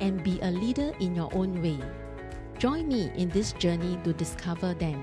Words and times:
and 0.00 0.22
be 0.22 0.38
a 0.42 0.50
leader 0.50 0.92
in 1.00 1.14
your 1.14 1.32
own 1.34 1.62
way. 1.62 1.78
Join 2.58 2.88
me 2.88 3.10
in 3.16 3.28
this 3.30 3.52
journey 3.54 3.98
to 4.04 4.12
discover 4.12 4.74
them. 4.74 4.98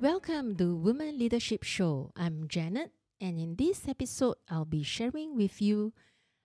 Welcome 0.00 0.56
to 0.56 0.74
Women 0.74 1.18
Leadership 1.18 1.62
Show. 1.62 2.12
I'm 2.16 2.48
Janet, 2.48 2.92
and 3.20 3.38
in 3.38 3.56
this 3.56 3.88
episode, 3.88 4.36
I'll 4.48 4.64
be 4.64 4.82
sharing 4.82 5.36
with 5.36 5.60
you 5.60 5.92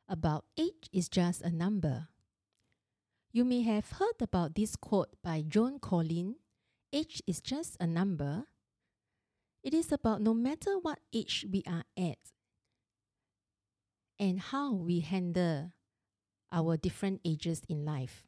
about 0.10 0.46
age 0.58 0.90
is 0.92 1.10
just 1.10 1.42
a 1.42 1.52
number. 1.52 2.08
You 3.32 3.46
may 3.46 3.62
have 3.62 3.98
heard 4.02 4.22
about 4.22 4.56
this 4.56 4.76
quote 4.76 5.16
by 5.24 5.44
Joan 5.48 5.80
Collins 5.80 6.38
Age 6.94 7.24
is 7.26 7.42
just 7.42 7.76
a 7.80 7.88
number 7.88 8.46
it 9.64 9.74
is 9.74 9.94
about 9.94 10.22
no 10.22 10.34
matter 10.34 10.78
what 10.78 11.00
age 11.14 11.46
we 11.50 11.64
are 11.66 11.86
at 11.98 12.18
and 14.24 14.40
how 14.40 14.72
we 14.72 15.02
handle 15.02 15.74
our 16.50 16.78
different 16.78 17.20
ages 17.26 17.62
in 17.68 17.84
life. 17.84 18.24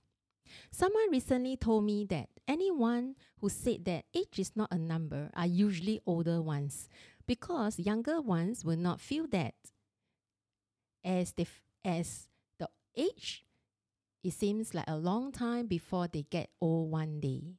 Someone 0.69 1.09
recently 1.09 1.55
told 1.55 1.85
me 1.85 2.03
that 2.09 2.27
anyone 2.49 3.15
who 3.39 3.47
said 3.47 3.85
that 3.85 4.03
age 4.13 4.37
is 4.37 4.51
not 4.57 4.73
a 4.73 4.77
number 4.77 5.29
are 5.33 5.45
usually 5.47 6.01
older 6.05 6.41
ones 6.41 6.89
because 7.25 7.79
younger 7.79 8.19
ones 8.19 8.65
will 8.65 8.75
not 8.75 8.99
feel 8.99 9.25
that. 9.27 9.53
As, 11.01 11.31
they, 11.31 11.47
as 11.85 12.27
the 12.59 12.67
age, 12.97 13.45
it 14.21 14.33
seems 14.33 14.73
like 14.73 14.89
a 14.89 14.97
long 14.97 15.31
time 15.31 15.65
before 15.65 16.09
they 16.09 16.23
get 16.29 16.49
old 16.59 16.91
one 16.91 17.21
day. 17.21 17.55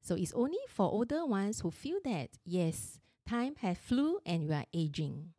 So 0.00 0.14
it's 0.14 0.32
only 0.32 0.62
for 0.68 0.86
older 0.86 1.26
ones 1.26 1.60
who 1.60 1.72
feel 1.72 1.98
that, 2.04 2.30
yes, 2.44 3.00
time 3.28 3.56
has 3.56 3.78
flew 3.78 4.20
and 4.24 4.48
we 4.48 4.54
are 4.54 4.66
aging. 4.72 5.32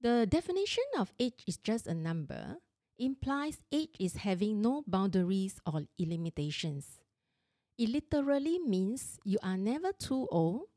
The 0.00 0.26
definition 0.26 0.84
of 0.96 1.12
age 1.18 1.44
is 1.46 1.58
just 1.58 1.86
a 1.86 1.94
number 1.94 2.56
implies 2.98 3.58
age 3.72 3.96
is 3.98 4.16
having 4.16 4.60
no 4.60 4.82
boundaries 4.86 5.60
or 5.66 5.84
limitations. 5.98 7.00
It 7.76 7.88
literally 7.88 8.58
means 8.58 9.18
you 9.24 9.38
are 9.42 9.56
never 9.56 9.92
too 9.92 10.28
old. 10.30 10.68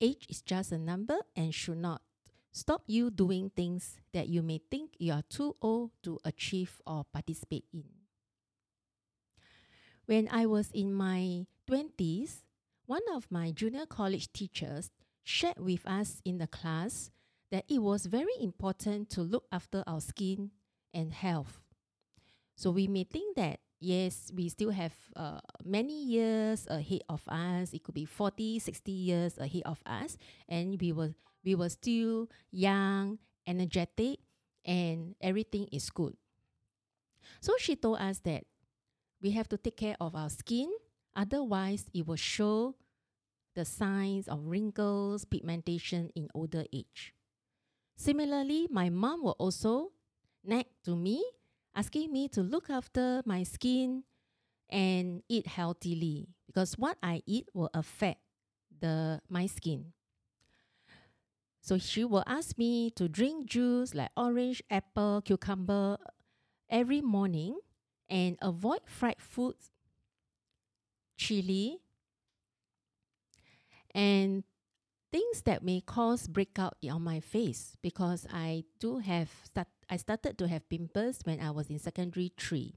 Age 0.00 0.26
is 0.28 0.42
just 0.42 0.72
a 0.72 0.78
number 0.78 1.18
and 1.36 1.54
should 1.54 1.78
not 1.78 2.02
stop 2.52 2.82
you 2.86 3.10
doing 3.10 3.50
things 3.50 3.98
that 4.12 4.28
you 4.28 4.42
may 4.42 4.60
think 4.70 4.94
you 4.98 5.12
are 5.12 5.22
too 5.28 5.56
old 5.62 5.90
to 6.02 6.18
achieve 6.24 6.80
or 6.86 7.04
participate 7.12 7.64
in. 7.72 7.84
When 10.06 10.28
I 10.30 10.46
was 10.46 10.70
in 10.72 10.92
my 10.92 11.46
20s, 11.68 12.42
one 12.86 13.02
of 13.12 13.30
my 13.30 13.50
junior 13.50 13.86
college 13.86 14.32
teachers 14.32 14.90
shared 15.22 15.58
with 15.58 15.86
us 15.86 16.20
in 16.24 16.38
the 16.38 16.46
class 16.46 17.10
that 17.54 17.64
it 17.68 17.78
was 17.78 18.06
very 18.06 18.34
important 18.40 19.08
to 19.08 19.22
look 19.22 19.44
after 19.52 19.84
our 19.86 20.00
skin 20.00 20.50
and 20.92 21.14
health. 21.14 21.62
So 22.56 22.72
we 22.72 22.88
may 22.88 23.04
think 23.04 23.36
that 23.36 23.60
yes, 23.78 24.32
we 24.34 24.48
still 24.48 24.70
have 24.70 24.92
uh, 25.14 25.38
many 25.64 26.02
years 26.02 26.66
ahead 26.68 27.02
of 27.08 27.22
us. 27.28 27.72
It 27.72 27.84
could 27.84 27.94
be 27.94 28.06
40, 28.06 28.58
60 28.58 28.90
years 28.90 29.38
ahead 29.38 29.62
of 29.66 29.78
us, 29.86 30.18
and 30.48 30.80
we 30.80 30.90
were 30.90 31.14
we 31.44 31.54
were 31.54 31.68
still 31.68 32.28
young, 32.50 33.18
energetic, 33.46 34.18
and 34.64 35.14
everything 35.20 35.68
is 35.70 35.90
good. 35.90 36.16
So 37.40 37.54
she 37.60 37.76
told 37.76 37.98
us 38.00 38.18
that 38.26 38.46
we 39.22 39.30
have 39.30 39.48
to 39.50 39.56
take 39.56 39.76
care 39.76 39.96
of 40.00 40.16
our 40.16 40.30
skin, 40.30 40.74
otherwise, 41.14 41.86
it 41.94 42.04
will 42.04 42.18
show 42.18 42.74
the 43.54 43.64
signs 43.64 44.26
of 44.26 44.42
wrinkles, 44.42 45.24
pigmentation 45.24 46.10
in 46.16 46.26
older 46.34 46.64
age. 46.72 47.14
Similarly, 47.96 48.68
my 48.70 48.90
mom 48.90 49.22
will 49.22 49.36
also 49.38 49.92
nag 50.44 50.66
to 50.84 50.96
me, 50.96 51.24
asking 51.74 52.12
me 52.12 52.28
to 52.28 52.42
look 52.42 52.68
after 52.68 53.22
my 53.24 53.42
skin 53.42 54.04
and 54.68 55.22
eat 55.28 55.46
healthily 55.46 56.28
because 56.46 56.76
what 56.78 56.98
I 57.02 57.22
eat 57.26 57.48
will 57.54 57.70
affect 57.74 58.20
the 58.80 59.20
my 59.28 59.46
skin. 59.46 59.92
So 61.60 61.78
she 61.78 62.04
will 62.04 62.24
ask 62.26 62.58
me 62.58 62.90
to 62.90 63.08
drink 63.08 63.46
juice 63.46 63.94
like 63.94 64.10
orange, 64.16 64.62
apple, 64.70 65.22
cucumber 65.24 65.96
every 66.68 67.00
morning 67.00 67.58
and 68.08 68.36
avoid 68.42 68.80
fried 68.84 69.16
foods, 69.18 69.70
chili, 71.16 71.80
and 73.94 74.44
things 75.14 75.42
that 75.42 75.62
may 75.62 75.80
cause 75.80 76.26
breakout 76.26 76.74
on 76.90 77.00
my 77.00 77.20
face 77.20 77.76
because 77.82 78.26
I 78.32 78.64
do 78.80 78.98
have 78.98 79.30
start, 79.44 79.68
I 79.88 79.96
started 79.96 80.36
to 80.38 80.48
have 80.48 80.68
pimples 80.68 81.20
when 81.22 81.38
I 81.38 81.52
was 81.52 81.70
in 81.70 81.78
secondary 81.78 82.32
three, 82.36 82.74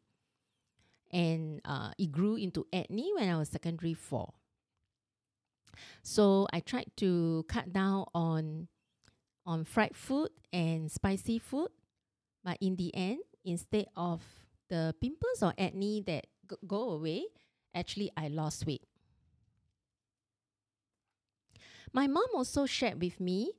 and 1.12 1.62
uh, 1.66 1.98
it 1.98 2.12
grew 2.12 2.36
into 2.36 2.68
acne 2.72 3.12
when 3.18 3.28
I 3.28 3.38
was 3.38 3.50
secondary 3.50 3.96
four. 3.96 4.34
So 6.03 6.46
I 6.53 6.59
tried 6.59 6.92
to 6.98 7.44
cut 7.50 7.74
down 7.74 8.06
on 8.14 8.68
on 9.44 9.64
fried 9.64 9.96
food 9.96 10.30
and 10.54 10.92
spicy 10.92 11.40
food, 11.40 11.69
but 12.44 12.59
in 12.62 12.75
the 12.75 12.94
end, 12.94 13.25
instead 13.46 13.88
of 13.96 14.22
the 14.69 14.94
pimples 15.02 15.42
or 15.42 15.56
acne 15.58 16.04
that 16.06 16.28
go 16.68 16.92
away, 16.92 17.25
actually 17.74 18.12
I 18.16 18.28
lost 18.28 18.68
weight. 18.68 18.87
My 21.97 22.06
mom 22.06 22.30
also 22.35 22.68
shared 22.68 23.02
with 23.02 23.19
me 23.19 23.53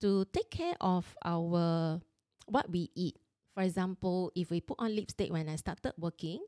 to 0.00 0.24
take 0.26 0.48
care 0.48 0.76
of 0.80 1.10
our 1.24 2.00
what 2.46 2.70
we 2.70 2.88
eat. 2.94 3.18
For 3.52 3.64
example, 3.64 4.30
if 4.36 4.48
we 4.48 4.60
put 4.60 4.78
on 4.78 4.94
lipstick 4.94 5.32
when 5.32 5.48
I 5.48 5.56
started 5.56 5.94
working, 5.98 6.38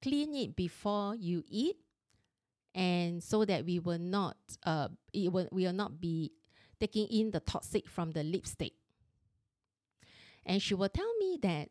clean 0.00 0.34
it 0.34 0.56
before 0.56 1.14
you 1.14 1.44
eat, 1.46 1.76
and 2.74 3.22
so 3.22 3.44
that 3.44 3.66
we 3.66 3.78
will 3.78 4.00
not 4.00 4.38
uh 4.64 4.88
it 5.12 5.30
will, 5.30 5.52
we 5.52 5.68
will 5.68 5.76
not 5.76 6.00
be 6.00 6.32
taking 6.80 7.08
in 7.08 7.30
the 7.30 7.40
toxic 7.40 7.86
from 7.86 8.12
the 8.12 8.24
lipstick. 8.24 8.72
And 10.46 10.62
she 10.62 10.72
will 10.72 10.88
tell 10.88 11.12
me 11.20 11.36
that 11.42 11.68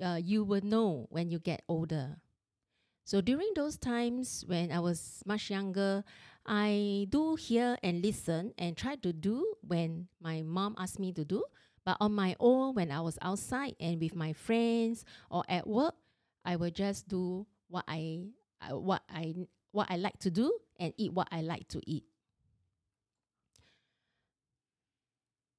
uh, 0.00 0.20
you 0.22 0.44
will 0.44 0.62
know 0.62 1.08
when 1.10 1.28
you 1.28 1.40
get 1.40 1.62
older. 1.66 2.22
So 3.08 3.22
during 3.22 3.48
those 3.56 3.78
times 3.78 4.44
when 4.46 4.70
I 4.70 4.80
was 4.80 5.22
much 5.24 5.48
younger, 5.48 6.04
I 6.44 7.06
do 7.08 7.36
hear 7.36 7.78
and 7.82 8.04
listen 8.04 8.52
and 8.58 8.76
try 8.76 8.96
to 8.96 9.14
do 9.14 9.54
when 9.62 10.08
my 10.20 10.42
mom 10.42 10.74
asked 10.76 10.98
me 10.98 11.14
to 11.14 11.24
do. 11.24 11.42
But 11.86 11.96
on 12.00 12.12
my 12.12 12.36
own, 12.38 12.74
when 12.74 12.92
I 12.92 13.00
was 13.00 13.16
outside 13.22 13.76
and 13.80 13.98
with 13.98 14.14
my 14.14 14.34
friends 14.34 15.06
or 15.30 15.42
at 15.48 15.66
work, 15.66 15.94
I 16.44 16.56
will 16.56 16.68
just 16.68 17.08
do 17.08 17.46
what 17.68 17.86
I, 17.88 18.28
I 18.60 18.74
what 18.74 19.00
I 19.08 19.32
what 19.72 19.86
I 19.88 19.96
like 19.96 20.18
to 20.18 20.30
do 20.30 20.52
and 20.78 20.92
eat 20.98 21.14
what 21.14 21.28
I 21.32 21.40
like 21.40 21.66
to 21.68 21.80
eat. 21.86 22.04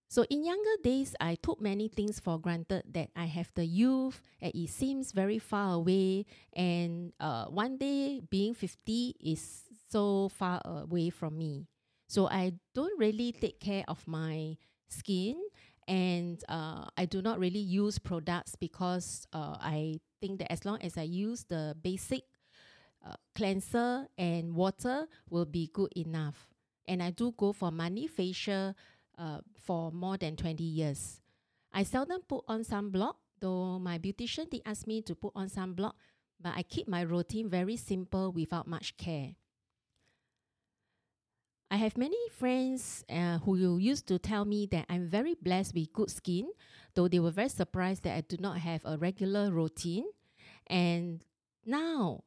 So 0.10 0.26
in 0.32 0.44
younger 0.44 0.76
days, 0.84 1.16
I 1.22 1.36
took 1.36 1.62
many 1.62 1.88
things 1.88 2.20
for 2.20 2.40
granted 2.40 2.82
that 2.94 3.12
I 3.16 3.26
have 3.26 3.52
the 3.54 3.64
youth 3.64 4.20
and 4.42 4.52
it 4.56 4.70
seems 4.70 5.12
very 5.12 5.38
far 5.38 5.76
away. 5.76 6.26
And 6.52 7.14
uh, 7.20 7.46
one 7.46 7.78
day 7.78 8.20
being 8.28 8.56
50 8.56 9.16
is 9.22 9.66
so 9.92 10.30
far 10.30 10.62
away 10.66 11.12
from 11.12 11.38
me. 11.38 11.68
So 12.08 12.28
I 12.28 12.54
don't 12.74 13.00
really 13.00 13.32
take 13.34 13.60
care 13.60 13.84
of 13.88 14.02
my 14.08 14.58
skin 14.90 15.38
and 15.88 16.44
uh, 16.50 16.86
I 16.98 17.06
do 17.06 17.22
not 17.22 17.38
really 17.38 17.60
use 17.60 18.00
products 18.00 18.56
because 18.56 19.28
uh, 19.32 19.58
I 19.62 20.00
think 20.22 20.40
that 20.40 20.52
as 20.52 20.66
long 20.66 20.82
as 20.82 20.98
I 20.98 21.04
use 21.04 21.44
the 21.44 21.78
basic 21.84 22.24
uh, 23.06 23.14
cleanser 23.36 24.08
and 24.18 24.56
water 24.56 25.08
will 25.30 25.46
be 25.46 25.70
good 25.72 25.94
enough. 25.96 26.48
And 26.88 27.04
I 27.04 27.12
do 27.12 27.32
go 27.38 27.54
for 27.54 27.72
money 27.72 28.08
facial 28.08 28.74
uh, 29.20 29.40
for 29.62 29.92
more 29.92 30.18
than 30.18 30.36
20 30.36 30.64
years. 30.64 31.22
I 31.74 31.84
seldom 31.84 32.22
put 32.28 32.46
on 32.48 32.64
sunblock, 32.64 33.16
though 33.40 33.78
my 33.78 34.00
beautician 34.00 34.50
did 34.50 34.62
ask 34.66 34.88
me 34.88 35.02
to 35.04 35.14
put 35.14 35.34
on 35.36 35.50
sunblock, 35.50 35.94
but 36.42 36.54
I 36.56 36.64
keep 36.64 36.88
my 36.88 37.02
routine 37.02 37.50
very 37.50 37.76
simple 37.76 38.32
without 38.32 38.66
much 38.66 38.98
care. 38.98 39.36
I 41.72 41.78
have 41.78 41.98
many 41.98 42.18
friends 42.32 43.06
uh, 43.10 43.38
who 43.40 43.78
used 43.78 44.08
to 44.08 44.18
tell 44.18 44.44
me 44.44 44.68
that 44.72 44.88
I'm 44.90 45.08
very 45.08 45.36
blessed 45.36 45.76
with 45.76 45.94
good 45.94 46.10
skin, 46.10 46.50
though 46.96 47.08
they 47.08 47.20
were 47.20 47.30
very 47.30 47.50
surprised 47.50 48.04
that 48.04 48.16
I 48.16 48.22
do 48.22 48.38
not 48.40 48.58
have 48.58 48.82
a 48.86 48.98
regular 48.98 49.52
routine. 49.52 50.06
And 50.66 51.24
now, 51.64 52.24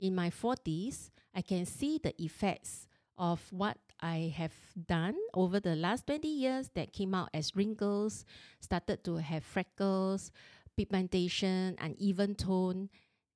in 0.00 0.14
my 0.14 0.30
40s, 0.30 1.10
I 1.34 1.42
can 1.42 1.66
see 1.66 2.00
the 2.02 2.14
effects 2.22 2.87
of 3.18 3.42
what 3.50 3.76
I 4.00 4.32
have 4.36 4.54
done 4.86 5.16
over 5.34 5.58
the 5.60 5.74
last 5.74 6.06
20 6.06 6.28
years 6.28 6.70
that 6.74 6.92
came 6.92 7.14
out 7.14 7.30
as 7.34 7.56
wrinkles, 7.56 8.24
started 8.60 9.02
to 9.04 9.16
have 9.16 9.44
freckles, 9.44 10.30
pigmentation, 10.76 11.76
uneven 11.80 12.36
tone, 12.36 12.88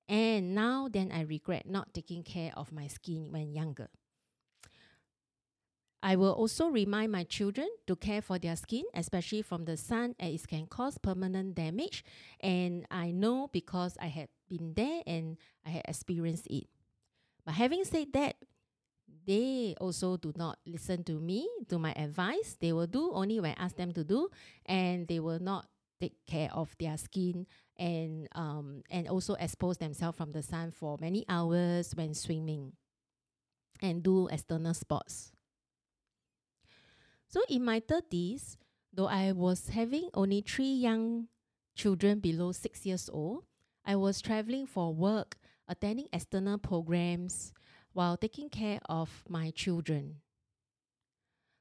and 0.09 0.55
now 0.55 0.89
then 0.91 1.11
I 1.13 1.23
regret 1.23 1.67
not 1.67 1.93
taking 1.95 2.23
care 2.23 2.53
of 2.57 2.73
my 2.73 2.87
skin 2.87 3.33
when 3.33 3.53
younger. 3.53 3.89
I 6.03 6.17
will 6.17 6.33
also 6.33 6.67
remind 6.67 7.13
my 7.13 7.23
children 7.23 7.69
to 7.87 7.95
care 7.95 8.21
for 8.21 8.39
their 8.39 8.57
skin, 8.57 8.85
especially 8.93 9.43
from 9.43 9.65
the 9.65 9.77
sun, 9.77 10.17
as 10.19 10.35
it 10.35 10.49
can 10.49 10.67
cause 10.67 10.99
permanent 10.99 11.55
damage. 11.55 12.05
And 12.41 12.87
I 12.91 13.13
know 13.13 13.49
because 13.53 13.97
I 14.01 14.07
had 14.07 14.29
been 14.49 14.75
there 14.75 15.03
and 15.07 15.39
I 15.65 15.71
had 15.71 15.83
experienced 15.87 16.49
it. 16.51 16.67
But 17.45 17.55
having 17.55 17.85
said 17.85 18.13
that, 18.15 18.35
they 19.27 19.75
also 19.81 20.17
do 20.17 20.33
not 20.37 20.59
listen 20.67 21.05
to 21.05 21.21
me, 21.21 21.49
to 21.69 21.79
my 21.79 21.93
advice. 21.95 22.57
They 22.61 22.73
will 22.73 22.87
do 22.87 23.13
only 23.13 23.41
when 23.41 23.55
I 23.57 23.65
ask 23.65 23.77
them 23.77 23.93
to 23.93 24.05
do, 24.05 24.29
and 24.67 25.07
they 25.07 25.21
will 25.21 25.39
not 25.41 25.67
take 26.01 26.15
care 26.27 26.51
of 26.53 26.75
their 26.79 26.97
skin 26.99 27.47
and 27.79 28.27
um, 28.35 28.83
and 28.91 29.07
also 29.09 29.35
expose 29.35 29.79
themselves 29.79 30.17
from 30.17 30.33
the 30.33 30.43
sun 30.43 30.73
for 30.73 30.99
many 31.01 31.25
hours 31.29 31.95
when 31.95 32.15
swimming 32.15 32.73
and 33.81 34.03
do 34.03 34.29
external 34.29 34.75
sports. 34.75 35.33
So 37.29 37.41
in 37.49 37.65
my 37.65 37.81
30s, 37.81 38.57
though 38.93 39.07
I 39.07 39.33
was 39.33 39.69
having 39.71 40.11
only 40.15 40.43
three 40.43 40.73
young 40.73 41.29
children 41.75 42.21
below 42.21 42.53
six 42.53 42.85
years 42.85 43.09
old, 43.13 43.45
I 43.85 43.97
was 43.97 44.21
traveling 44.21 44.67
for 44.67 44.93
work, 44.95 45.39
attending 45.67 46.09
external 46.13 46.59
programs 46.59 47.53
while 47.93 48.17
taking 48.17 48.49
care 48.49 48.81
of 48.89 49.25
my 49.29 49.51
children. 49.51 50.17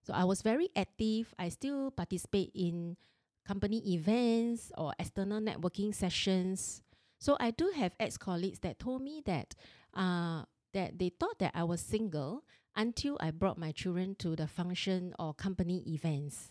So 0.03 0.13
I 0.13 0.23
was 0.23 0.41
very 0.41 0.69
active. 0.75 1.33
I 1.37 1.49
still 1.49 1.91
participate 1.91 2.51
in 2.55 2.97
company 3.45 3.93
events 3.93 4.71
or 4.77 4.93
external 4.99 5.39
networking 5.39 5.93
sessions. 5.93 6.81
So 7.19 7.37
I 7.39 7.51
do 7.51 7.71
have 7.75 7.93
ex-colleagues 7.99 8.59
that 8.59 8.79
told 8.79 9.01
me 9.01 9.21
that 9.25 9.55
uh, 9.93 10.43
that 10.73 10.97
they 10.97 11.09
thought 11.09 11.37
that 11.39 11.51
I 11.53 11.63
was 11.63 11.81
single 11.81 12.43
until 12.75 13.17
I 13.19 13.31
brought 13.31 13.57
my 13.57 13.71
children 13.71 14.15
to 14.19 14.35
the 14.35 14.47
function 14.47 15.13
or 15.19 15.33
company 15.33 15.83
events. 15.85 16.49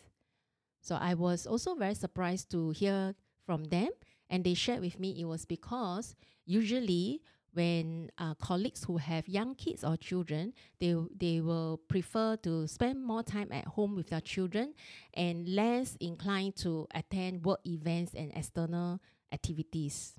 So 0.82 0.94
I 0.94 1.14
was 1.14 1.46
also 1.46 1.74
very 1.74 1.94
surprised 1.94 2.50
to 2.50 2.70
hear 2.70 3.14
from 3.44 3.64
them, 3.64 3.88
and 4.28 4.44
they 4.44 4.54
shared 4.54 4.80
with 4.80 5.00
me 5.00 5.20
it 5.20 5.24
was 5.24 5.44
because 5.44 6.14
usually 6.44 7.22
when 7.54 8.10
uh, 8.18 8.34
colleagues 8.34 8.84
who 8.84 8.96
have 8.96 9.28
young 9.28 9.54
kids 9.54 9.84
or 9.84 9.96
children, 9.96 10.52
they 10.78 10.94
they 11.16 11.40
will 11.40 11.80
prefer 11.88 12.36
to 12.36 12.66
spend 12.66 13.04
more 13.04 13.22
time 13.22 13.50
at 13.52 13.66
home 13.66 13.96
with 13.96 14.10
their 14.10 14.20
children 14.20 14.74
and 15.14 15.48
less 15.48 15.96
inclined 16.00 16.56
to 16.56 16.86
attend 16.94 17.44
work 17.44 17.60
events 17.66 18.14
and 18.14 18.32
external 18.34 19.00
activities. 19.32 20.14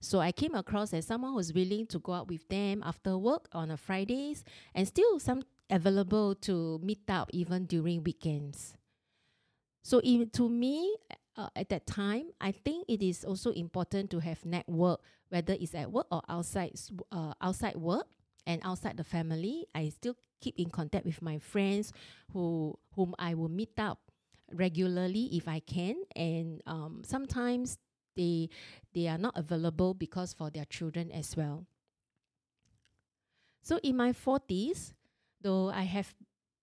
So 0.00 0.20
I 0.20 0.32
came 0.32 0.54
across 0.54 0.92
as 0.92 1.06
someone 1.06 1.32
who's 1.32 1.52
willing 1.52 1.86
to 1.88 1.98
go 1.98 2.12
out 2.12 2.28
with 2.28 2.48
them 2.48 2.82
after 2.84 3.16
work 3.16 3.48
on 3.52 3.70
a 3.70 3.76
Fridays 3.76 4.44
and 4.74 4.86
still 4.86 5.18
some 5.18 5.42
available 5.70 6.34
to 6.34 6.78
meet 6.82 7.08
up 7.08 7.30
even 7.32 7.66
during 7.66 8.04
weekends. 8.04 8.74
So 9.82 10.00
in, 10.00 10.30
to 10.30 10.48
me, 10.48 10.96
uh, 11.36 11.48
at 11.56 11.68
that 11.70 11.86
time, 11.86 12.26
I 12.40 12.52
think 12.52 12.84
it 12.88 13.02
is 13.02 13.24
also 13.24 13.50
important 13.52 14.10
to 14.10 14.20
have 14.20 14.44
network, 14.44 15.00
whether 15.32 15.56
it's 15.56 15.74
at 15.74 15.90
work 15.90 16.06
or 16.12 16.20
outside 16.28 16.76
uh, 17.10 17.32
outside 17.40 17.76
work 17.76 18.06
and 18.46 18.60
outside 18.64 18.98
the 18.98 19.04
family. 19.04 19.64
I 19.74 19.88
still 19.88 20.14
keep 20.42 20.60
in 20.60 20.68
contact 20.68 21.06
with 21.06 21.22
my 21.22 21.38
friends 21.38 21.92
who 22.32 22.76
whom 22.94 23.14
I 23.18 23.32
will 23.32 23.48
meet 23.48 23.80
up 23.80 23.98
regularly 24.52 25.32
if 25.32 25.48
I 25.48 25.60
can, 25.60 25.96
and 26.14 26.60
um, 26.68 27.00
sometimes 27.02 27.78
they 28.14 28.50
they 28.92 29.08
are 29.08 29.16
not 29.16 29.32
available 29.34 29.94
because 29.94 30.36
for 30.36 30.50
their 30.50 30.66
children 30.66 31.10
as 31.10 31.34
well. 31.34 31.64
So 33.62 33.80
in 33.82 33.96
my 33.96 34.12
40s, 34.12 34.92
though 35.40 35.70
I 35.70 35.84
have 35.84 36.12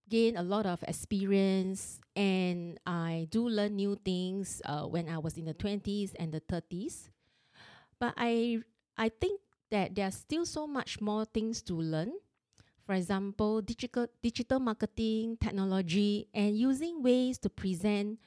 gained 0.09 0.37
a 0.37 0.43
lot 0.43 0.65
of 0.65 0.83
experience 0.83 2.01
and 2.15 2.77
I 2.85 3.27
do 3.31 3.47
learn 3.47 3.77
new 3.77 3.95
things 4.03 4.61
uh, 4.65 4.83
when 4.83 5.07
I 5.07 5.17
was 5.17 5.37
in 5.37 5.45
the 5.45 5.53
20s 5.53 6.13
and 6.19 6.33
the 6.33 6.41
30s. 6.41 7.09
But 7.99 8.13
I 8.17 8.61
I 8.97 9.09
think 9.09 9.41
that 9.71 9.95
there's 9.95 10.15
still 10.15 10.45
so 10.45 10.67
much 10.67 11.01
more 11.01 11.25
things 11.25 11.61
to 11.63 11.75
learn. 11.75 12.13
For 12.85 12.93
example, 12.95 13.61
digital 13.61 14.07
digital 14.21 14.59
marketing, 14.59 15.37
technology, 15.37 16.27
and 16.33 16.57
using 16.57 17.03
ways 17.03 17.37
to 17.39 17.49
present 17.49 18.19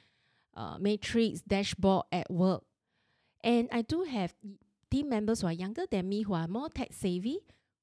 uh, 0.55 0.77
matrix 0.79 1.41
dashboard 1.41 2.05
at 2.11 2.29
work 2.31 2.63
and 3.43 3.67
I 3.71 3.81
do 3.81 4.03
have 4.03 4.33
team 4.89 5.09
members 5.09 5.41
who 5.41 5.47
are 5.47 5.53
younger 5.53 5.85
than 5.89 6.07
me 6.07 6.23
who 6.23 6.33
are 6.33 6.47
more 6.47 6.69
tech 6.69 6.93
savvy, 6.93 7.39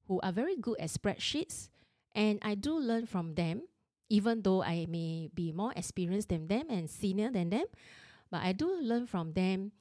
who 0.07 0.19
are 0.21 0.31
very 0.31 0.55
good 0.55 0.79
at 0.79 0.89
spreadsheets. 0.89 1.69
And 2.15 2.39
I 2.41 2.55
do 2.55 2.77
learn 2.77 3.05
from 3.05 3.35
them, 3.35 3.63
even 4.09 4.41
though 4.41 4.63
I 4.63 4.85
may 4.89 5.29
be 5.33 5.51
more 5.51 5.71
experienced 5.75 6.29
than 6.29 6.47
them 6.47 6.67
and 6.69 6.89
senior 6.89 7.29
than 7.31 7.49
them. 7.49 7.65
But 8.29 8.41
I 8.43 8.53
do 8.53 8.79
learn 8.81 9.05
from 9.07 9.33
them 9.33 9.71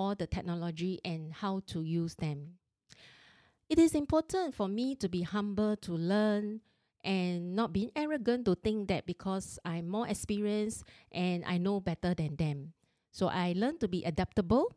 all 0.00 0.14
the 0.14 0.26
technology 0.26 0.98
and 1.04 1.28
how 1.32 1.60
to 1.68 1.82
use 1.84 2.14
them. 2.16 2.56
It 3.68 3.78
is 3.78 3.94
important 3.94 4.54
for 4.56 4.66
me 4.66 4.96
to 4.96 5.08
be 5.08 5.22
humble 5.22 5.76
to 5.84 5.92
learn 5.92 6.60
and 7.04 7.54
not 7.54 7.72
being 7.72 7.92
arrogant 7.94 8.46
to 8.46 8.54
think 8.54 8.88
that 8.88 9.04
because 9.04 9.58
I'm 9.64 9.88
more 9.88 10.08
experienced 10.08 10.84
and 11.12 11.44
I 11.44 11.58
know 11.58 11.80
better 11.80 12.14
than 12.14 12.36
them. 12.36 12.72
So 13.12 13.28
I 13.28 13.52
learn 13.56 13.76
to 13.78 13.88
be 13.88 14.02
adaptable 14.04 14.72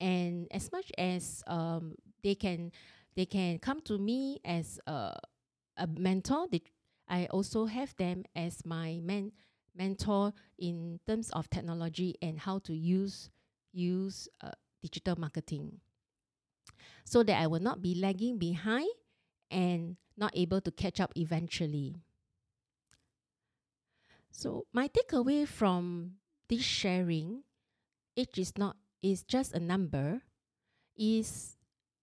and 0.00 0.48
as 0.50 0.72
much 0.72 0.90
as 0.96 1.44
um, 1.46 1.94
they 2.24 2.34
can 2.34 2.72
they 3.14 3.26
can 3.26 3.58
come 3.58 3.80
to 3.82 3.98
me 3.98 4.40
as 4.44 4.80
a, 4.86 5.12
a 5.76 5.86
mentor 5.86 6.48
they, 6.50 6.62
i 7.08 7.26
also 7.26 7.66
have 7.66 7.94
them 7.96 8.24
as 8.34 8.64
my 8.64 8.98
men, 9.04 9.30
mentor 9.76 10.32
in 10.58 10.98
terms 11.06 11.30
of 11.30 11.48
technology 11.50 12.16
and 12.22 12.40
how 12.40 12.58
to 12.58 12.74
use 12.74 13.30
use 13.72 14.28
uh, 14.42 14.50
digital 14.82 15.16
marketing. 15.18 15.80
So 17.04 17.22
that 17.22 17.40
i 17.40 17.46
will 17.46 17.62
not 17.62 17.82
be 17.82 17.94
lagging 17.94 18.38
behind 18.38 18.90
and 19.50 19.96
not 20.16 20.32
able 20.34 20.60
to 20.60 20.70
catch 20.70 21.00
up 21.00 21.12
eventually. 21.16 21.96
So 24.30 24.66
my 24.72 24.88
takeaway 24.88 25.46
from 25.46 26.16
this 26.48 26.62
sharing 26.62 27.44
age 28.16 28.38
is 28.38 28.56
not 28.56 28.76
is 29.02 29.22
just 29.24 29.52
a 29.52 29.60
number, 29.60 30.22
is 30.96 31.56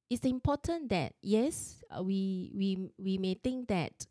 it's 0.09 0.25
important 0.25 0.89
that 0.89 1.13
yes, 1.21 1.81
uh, 1.89 2.03
we 2.03 2.51
we 2.53 2.89
we 2.98 3.17
may 3.17 3.33
think 3.33 3.67
that 3.69 4.05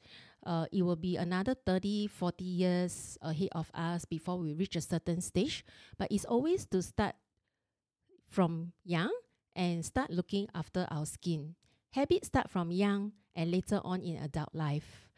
uh, 0.46 0.66
it 0.72 0.82
will 0.82 0.96
be 0.96 1.16
another 1.16 1.54
30, 1.54 2.06
40 2.08 2.44
years 2.44 3.18
ahead 3.22 3.50
of 3.52 3.70
us 3.75 4.04
before 4.04 4.38
we 4.38 4.54
reach 4.54 4.76
a 4.76 4.80
certain 4.80 5.20
stage, 5.20 5.64
but 5.98 6.08
it's 6.10 6.25
always 6.25 6.66
to 6.66 6.82
start 6.82 7.14
from 8.28 8.73
young 8.85 9.12
and 9.56 9.85
start 9.85 10.11
looking 10.11 10.47
after 10.54 10.87
our 10.90 11.06
skin. 11.06 11.54
Habits 11.90 12.28
start 12.28 12.50
from 12.50 12.70
young 12.70 13.12
and 13.35 13.50
later 13.50 13.80
on 13.82 14.02
in 14.02 14.16
adult 14.23 14.54
life. 14.54 15.08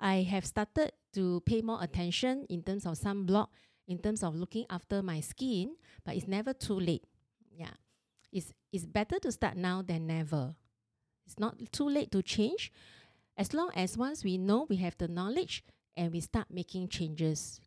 I 0.00 0.22
have 0.22 0.46
started 0.46 0.92
to 1.14 1.42
pay 1.46 1.62
more 1.62 1.82
attention 1.82 2.46
in 2.48 2.62
terms 2.62 2.86
of 2.86 2.94
sunblock, 2.94 3.48
in 3.88 3.98
terms 3.98 4.22
of 4.22 4.36
looking 4.36 4.66
after 4.70 5.02
my 5.02 5.20
skin, 5.20 5.74
but 6.04 6.14
it's 6.14 6.28
never 6.28 6.52
too 6.52 6.78
late. 6.78 7.04
Yeah. 7.50 7.74
It's, 8.32 8.52
it's 8.72 8.84
better 8.84 9.18
to 9.20 9.32
start 9.32 9.56
now 9.56 9.82
than 9.82 10.06
never. 10.06 10.54
It's 11.26 11.38
not 11.38 11.56
too 11.72 11.88
late 11.88 12.12
to 12.12 12.22
change. 12.22 12.72
As 13.36 13.54
long 13.54 13.70
as 13.74 13.96
once 13.96 14.24
we 14.24 14.38
know 14.38 14.66
we 14.68 14.76
have 14.76 14.96
the 14.98 15.08
knowledge 15.08 15.64
and 15.96 16.12
we 16.12 16.20
start 16.20 16.46
making 16.50 16.88
changes, 16.88 17.60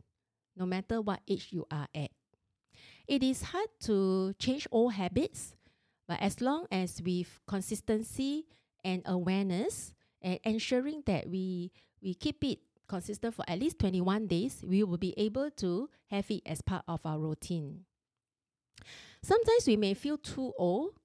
no 0.56 0.66
matter 0.66 1.02
what 1.02 1.22
age 1.28 1.48
you 1.52 1.66
are 1.72 1.88
at. 1.94 2.12
It 3.12 3.24
is 3.24 3.52
hard 3.52 3.68
to 3.92 4.32
change 4.40 4.70
old 4.72 4.94
habits, 4.94 5.54
but 6.08 6.22
as 6.22 6.40
long 6.40 6.64
as 6.72 7.02
with 7.04 7.42
consistency 7.46 8.48
and 8.86 9.02
awareness 9.06 9.94
and 10.22 10.40
ensuring 10.46 11.04
that 11.08 11.28
we 11.28 11.74
we 12.02 12.14
keep 12.14 12.42
it 12.42 12.60
consistent 12.88 13.36
for 13.36 13.44
at 13.50 13.60
least 13.60 13.80
21 13.80 14.28
days, 14.28 14.64
we 14.66 14.84
will 14.84 14.98
be 14.98 15.14
able 15.18 15.52
to 15.60 15.90
have 16.08 16.32
it 16.32 16.42
as 16.46 16.62
part 16.62 16.86
of 16.88 17.02
our 17.04 17.20
routine. 17.20 17.84
Sometimes 19.22 19.68
we 19.68 19.76
may 19.76 19.94
feel 19.94 20.18
too 20.18 20.54
old, 20.58 20.96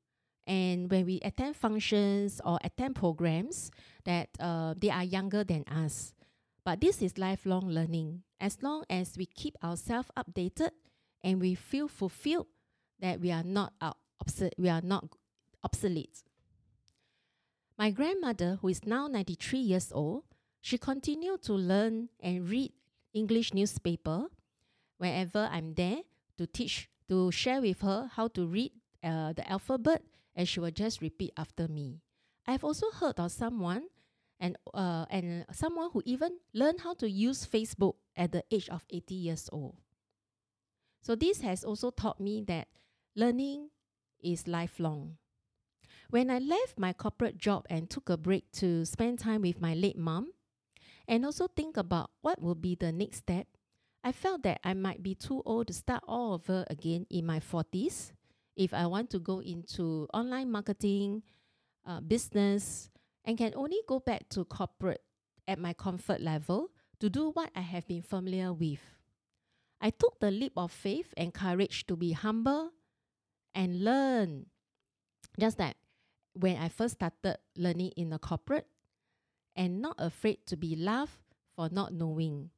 and 0.47 0.89
when 0.89 1.07
we 1.07 1.19
attend 1.25 1.57
functions 1.57 2.41
or 2.45 2.61
attend 2.63 2.95
programs, 2.95 3.73
that 4.05 4.29
uh, 4.39 4.75
they 4.79 4.91
are 4.91 5.03
younger 5.03 5.43
than 5.43 5.65
us. 5.67 6.15
But 6.65 6.81
this 6.81 7.03
is 7.03 7.19
lifelong 7.19 7.67
learning. 7.67 8.23
As 8.39 8.63
long 8.63 8.85
as 8.89 9.19
we 9.19 9.27
keep 9.27 9.57
ourselves 9.59 10.11
updated 10.17 10.71
and 11.23 11.41
we 11.41 11.55
feel 11.55 11.89
fulfilled 11.89 12.47
that 13.01 13.21
we 13.21 13.31
are 13.31 13.43
not 13.43 13.73
we 14.59 14.69
are 14.69 14.83
not 14.83 15.05
obsolete. 15.63 16.23
My 17.79 17.91
grandmother, 17.91 18.59
who 18.61 18.69
is 18.69 18.87
now 18.87 19.07
93 19.07 19.59
years 19.59 19.93
old, 19.93 20.25
she 20.61 20.79
continued 20.79 21.43
to 21.43 21.53
learn 21.53 22.09
and 22.21 22.49
read 22.49 22.73
English 23.13 23.53
newspaper 23.53 24.27
whenever 24.99 25.49
I'm 25.53 25.75
there 25.75 26.01
to 26.39 26.47
teach, 26.47 26.89
to 27.09 27.31
share 27.31 27.61
with 27.61 27.83
her 27.83 28.11
how 28.15 28.29
to 28.29 28.47
read 28.47 28.73
uh, 29.05 29.33
the 29.35 29.49
alphabet, 29.51 30.03
and 30.35 30.49
she 30.49 30.61
will 30.61 30.71
just 30.71 31.03
repeat 31.03 31.33
after 31.37 31.69
me. 31.69 32.01
I've 32.47 32.65
also 32.65 32.91
heard 32.91 33.21
of 33.21 33.31
someone 33.31 33.85
and 34.41 34.57
uh, 34.73 35.07
and 35.11 35.45
someone 35.53 35.91
who 35.93 36.03
even 36.05 36.39
learned 36.55 36.81
how 36.81 36.95
to 36.95 37.11
use 37.11 37.47
Facebook 37.47 37.95
at 38.17 38.33
the 38.33 38.45
age 38.51 38.69
of 38.69 38.85
80 38.91 39.15
years 39.15 39.49
old. 39.53 39.77
So 41.07 41.15
this 41.15 41.41
has 41.43 41.63
also 41.63 41.93
taught 41.93 42.19
me 42.19 42.43
that 42.49 42.67
learning 43.15 43.71
is 44.21 44.49
lifelong. 44.49 45.19
When 46.11 46.33
I 46.33 46.41
left 46.41 46.81
my 46.81 46.93
corporate 46.93 47.39
job 47.39 47.65
and 47.71 47.89
took 47.89 48.11
a 48.11 48.17
break 48.17 48.51
to 48.55 48.85
spend 48.85 49.21
time 49.21 49.43
with 49.43 49.61
my 49.61 49.73
late 49.73 49.97
mom 49.97 50.33
and 51.07 51.25
also 51.25 51.47
think 51.47 51.77
about 51.77 52.11
what 52.23 52.43
will 52.43 52.57
be 52.57 52.75
the 52.75 52.91
next 52.91 53.19
step, 53.19 53.47
I 54.03 54.11
felt 54.11 54.43
that 54.43 54.59
I 54.65 54.75
might 54.75 55.01
be 55.01 55.15
too 55.15 55.45
old 55.47 55.69
to 55.69 55.75
start 55.75 56.03
all 56.09 56.35
over 56.35 56.65
again 56.69 57.07
in 57.09 57.25
my 57.25 57.39
40s 57.39 58.11
if 58.57 58.75
I 58.75 58.89
want 58.89 59.09
to 59.11 59.21
go 59.21 59.39
into 59.39 60.09
online 60.13 60.51
marketing, 60.51 61.23
uh, 61.87 62.01
business, 62.01 62.91
and 63.25 63.39
can 63.39 63.53
only 63.55 63.79
go 63.87 64.01
back 64.01 64.29
to 64.31 64.45
corporate 64.45 65.05
at 65.47 65.61
my 65.61 65.73
comfort 65.73 66.21
level 66.21 66.73
to 66.99 67.09
do 67.09 67.31
what 67.31 67.51
I 67.55 67.61
have 67.61 67.87
been 67.87 68.03
familiar 68.03 68.53
with. 68.53 68.96
I 69.81 69.91
took 69.91 70.21
the 70.21 70.31
leap 70.31 70.53
of 70.57 70.73
faith 70.73 71.13
and 71.17 71.35
courage 71.35 71.87
to 71.87 71.97
be 71.97 72.13
humble 72.13 72.73
and 73.55 73.85
learn. 73.85 74.47
Just 75.39 75.59
that 75.59 75.77
when 76.33 76.57
I 76.57 76.69
first 76.69 76.95
started 76.95 77.39
learning 77.57 77.93
in 77.97 78.13
a 78.13 78.19
corporate 78.19 78.67
and 79.55 79.81
not 79.81 79.97
afraid 79.99 80.47
to 80.47 80.57
be 80.57 80.77
laughed 80.77 81.19
for 81.55 81.69
not 81.71 81.93
knowing. 81.93 82.51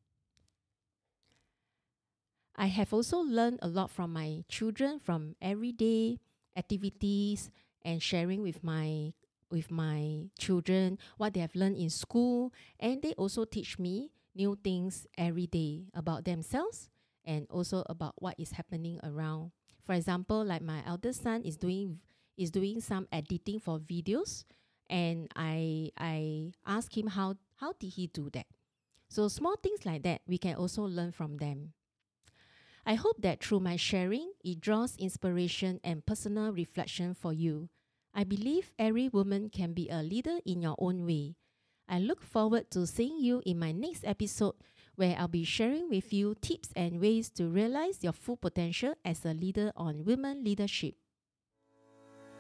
I 2.57 2.67
have 2.67 2.93
also 2.93 3.19
learned 3.19 3.61
a 3.63 3.69
lot 3.69 3.91
from 3.91 4.13
my 4.13 4.43
children 4.49 4.99
from 4.99 5.37
everyday 5.41 6.19
activities 6.57 7.51
and 7.83 8.03
sharing 8.03 8.43
with 8.43 8.65
my 8.65 9.13
with 9.51 9.71
my 9.71 10.29
children 10.39 10.99
what 11.17 11.33
they 11.33 11.41
have 11.41 11.55
learned 11.55 11.77
in 11.79 11.89
school 11.89 12.53
and 12.81 13.01
they 13.01 13.13
also 13.15 13.45
teach 13.45 13.79
me 13.79 14.11
new 14.35 14.59
things 14.63 15.07
every 15.17 15.47
day 15.47 15.87
about 15.95 16.25
themselves 16.25 16.91
and 17.29 17.47
also 17.51 17.85
about 17.87 18.15
what 18.17 18.35
is 18.41 18.53
happening 18.53 18.99
around. 19.05 19.53
For 19.85 19.93
example, 19.93 20.45
like 20.45 20.63
my 20.63 20.83
eldest 20.87 21.23
son 21.23 21.43
is 21.45 21.57
doing 21.57 22.01
is 22.37 22.51
doing 22.51 22.81
some 22.81 23.07
editing 23.13 23.61
for 23.61 23.79
videos 23.79 24.45
and 24.89 25.29
I 25.37 25.91
I 25.99 26.53
asked 26.67 26.97
him 26.97 27.09
how 27.09 27.37
how 27.61 27.75
did 27.79 27.93
he 27.95 28.09
do 28.09 28.31
that. 28.33 28.47
So 29.09 29.29
small 29.29 29.57
things 29.63 29.85
like 29.85 30.03
that 30.03 30.23
we 30.27 30.39
can 30.39 30.57
also 30.57 30.83
learn 30.83 31.13
from 31.13 31.37
them. 31.37 31.75
I 32.87 32.95
hope 32.95 33.21
that 33.21 33.45
through 33.45 33.61
my 33.61 33.77
sharing, 33.77 34.33
it 34.43 34.61
draws 34.61 34.97
inspiration 34.97 35.79
and 35.85 36.07
personal 36.07 36.53
reflection 36.53 37.13
for 37.13 37.35
you. 37.35 37.69
I 38.15 38.25
believe 38.25 38.73
every 38.79 39.09
woman 39.11 39.51
can 39.51 39.75
be 39.75 39.91
a 39.91 40.03
leader 40.03 40.39
in 40.47 40.63
your 40.63 40.75
own 40.79 41.05
way. 41.05 41.37
I 41.87 41.99
look 41.99 42.23
forward 42.23 42.71
to 42.73 42.87
seeing 42.87 43.21
you 43.21 43.43
in 43.45 43.59
my 43.59 43.73
next 43.73 44.05
episode 44.05 44.55
where 44.99 45.17
I'll 45.19 45.29
be 45.29 45.45
sharing 45.45 45.89
with 45.89 46.13
you 46.13 46.35
tips 46.43 46.71
and 46.75 47.01
ways 47.01 47.31
to 47.31 47.47
realize 47.49 48.03
your 48.03 48.13
full 48.13 48.37
potential 48.37 48.95
as 49.05 49.25
a 49.25 49.33
leader 49.33 49.73
on 49.77 50.05
women 50.05 50.43
leadership. 50.43 50.95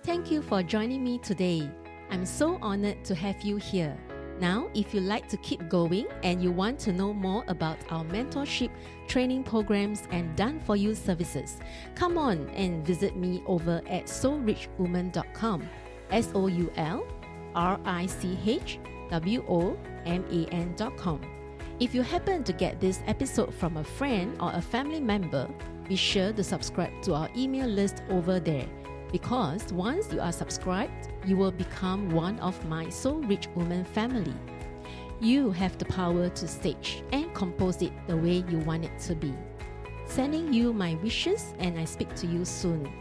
Thank 0.02 0.30
you 0.30 0.42
for 0.42 0.62
joining 0.62 1.04
me 1.04 1.18
today. 1.18 1.70
I'm 2.10 2.26
so 2.26 2.58
honored 2.60 3.04
to 3.04 3.14
have 3.14 3.42
you 3.42 3.56
here. 3.56 3.96
Now, 4.40 4.68
if 4.74 4.94
you 4.94 5.00
like 5.00 5.28
to 5.28 5.36
keep 5.38 5.68
going 5.68 6.06
and 6.22 6.42
you 6.42 6.52
want 6.52 6.78
to 6.80 6.92
know 6.92 7.12
more 7.12 7.44
about 7.48 7.78
our 7.90 8.04
mentorship, 8.04 8.70
training 9.08 9.44
programs, 9.44 10.02
and 10.10 10.36
done 10.36 10.60
for 10.60 10.76
you 10.76 10.94
services, 10.94 11.58
come 11.94 12.16
on 12.16 12.48
and 12.50 12.86
visit 12.86 13.16
me 13.16 13.42
over 13.46 13.82
at 13.88 14.06
soulrichwoman.com. 14.06 15.68
S 16.10 16.30
O 16.34 16.46
U 16.46 16.72
L 16.76 17.06
R 17.54 17.80
I 17.84 18.06
C 18.06 18.38
H 18.46 18.78
W 19.10 19.44
O 19.48 19.76
M 20.06 20.24
A 20.30 20.46
N.com. 20.54 21.37
If 21.80 21.94
you 21.94 22.02
happen 22.02 22.42
to 22.42 22.52
get 22.52 22.80
this 22.80 23.00
episode 23.06 23.54
from 23.54 23.76
a 23.76 23.84
friend 23.84 24.36
or 24.40 24.50
a 24.52 24.60
family 24.60 25.00
member, 25.00 25.48
be 25.88 25.94
sure 25.94 26.32
to 26.32 26.42
subscribe 26.42 26.90
to 27.02 27.14
our 27.14 27.28
email 27.36 27.68
list 27.68 28.02
over 28.10 28.40
there 28.40 28.66
because 29.12 29.72
once 29.72 30.12
you 30.12 30.20
are 30.20 30.32
subscribed, 30.32 31.08
you 31.24 31.36
will 31.36 31.52
become 31.52 32.10
one 32.10 32.40
of 32.40 32.52
my 32.66 32.88
Soul 32.88 33.20
Rich 33.22 33.46
Woman 33.54 33.84
family. 33.84 34.34
You 35.20 35.52
have 35.52 35.78
the 35.78 35.84
power 35.84 36.28
to 36.28 36.48
stage 36.48 37.04
and 37.12 37.32
compose 37.32 37.80
it 37.80 37.92
the 38.08 38.16
way 38.16 38.44
you 38.48 38.58
want 38.58 38.84
it 38.84 38.98
to 39.02 39.14
be. 39.14 39.32
Sending 40.04 40.52
you 40.52 40.72
my 40.72 40.96
wishes, 40.96 41.54
and 41.60 41.78
I 41.78 41.84
speak 41.84 42.12
to 42.16 42.26
you 42.26 42.44
soon. 42.44 42.92